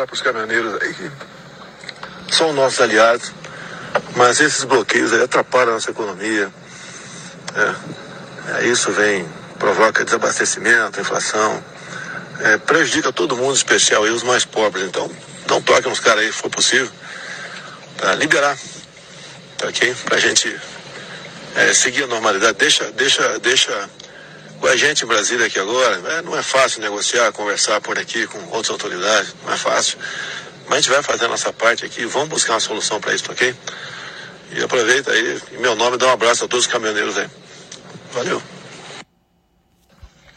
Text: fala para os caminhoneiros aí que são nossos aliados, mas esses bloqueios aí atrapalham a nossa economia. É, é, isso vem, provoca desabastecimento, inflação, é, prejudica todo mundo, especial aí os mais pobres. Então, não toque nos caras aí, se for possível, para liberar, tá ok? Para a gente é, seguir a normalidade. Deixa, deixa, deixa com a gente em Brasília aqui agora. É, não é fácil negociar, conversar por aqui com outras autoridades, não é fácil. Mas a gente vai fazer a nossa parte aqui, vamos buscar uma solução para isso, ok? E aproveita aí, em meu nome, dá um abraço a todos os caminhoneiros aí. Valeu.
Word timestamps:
fala 0.00 0.06
para 0.06 0.14
os 0.14 0.22
caminhoneiros 0.22 0.82
aí 0.82 0.94
que 0.94 2.34
são 2.34 2.52
nossos 2.52 2.80
aliados, 2.80 3.32
mas 4.16 4.40
esses 4.40 4.64
bloqueios 4.64 5.12
aí 5.12 5.22
atrapalham 5.22 5.70
a 5.70 5.74
nossa 5.74 5.90
economia. 5.90 6.50
É, 7.54 8.62
é, 8.62 8.66
isso 8.66 8.90
vem, 8.92 9.28
provoca 9.58 10.04
desabastecimento, 10.04 11.00
inflação, 11.00 11.62
é, 12.40 12.56
prejudica 12.58 13.12
todo 13.12 13.36
mundo, 13.36 13.54
especial 13.54 14.04
aí 14.04 14.10
os 14.10 14.22
mais 14.22 14.44
pobres. 14.44 14.86
Então, 14.86 15.10
não 15.48 15.60
toque 15.60 15.88
nos 15.88 16.00
caras 16.00 16.24
aí, 16.24 16.32
se 16.32 16.38
for 16.38 16.50
possível, 16.50 16.90
para 17.96 18.14
liberar, 18.14 18.56
tá 19.58 19.68
ok? 19.68 19.94
Para 20.04 20.16
a 20.16 20.20
gente 20.20 20.60
é, 21.56 21.74
seguir 21.74 22.04
a 22.04 22.06
normalidade. 22.06 22.56
Deixa, 22.56 22.90
deixa, 22.92 23.38
deixa 23.40 23.90
com 24.70 24.74
a 24.74 24.76
gente 24.76 25.04
em 25.04 25.06
Brasília 25.08 25.46
aqui 25.46 25.58
agora. 25.58 26.00
É, 26.12 26.22
não 26.22 26.38
é 26.38 26.42
fácil 26.42 26.80
negociar, 26.80 27.32
conversar 27.32 27.80
por 27.80 27.98
aqui 27.98 28.24
com 28.28 28.38
outras 28.50 28.70
autoridades, 28.70 29.34
não 29.44 29.52
é 29.52 29.56
fácil. 29.56 29.98
Mas 30.66 30.78
a 30.78 30.80
gente 30.80 30.90
vai 30.90 31.02
fazer 31.02 31.24
a 31.24 31.28
nossa 31.28 31.52
parte 31.52 31.84
aqui, 31.84 32.06
vamos 32.06 32.28
buscar 32.28 32.52
uma 32.52 32.60
solução 32.60 33.00
para 33.00 33.12
isso, 33.12 33.24
ok? 33.28 33.52
E 34.52 34.62
aproveita 34.62 35.10
aí, 35.10 35.40
em 35.52 35.58
meu 35.58 35.74
nome, 35.74 35.96
dá 35.96 36.06
um 36.06 36.12
abraço 36.12 36.44
a 36.44 36.48
todos 36.48 36.66
os 36.66 36.72
caminhoneiros 36.72 37.18
aí. 37.18 37.28
Valeu. 38.12 38.40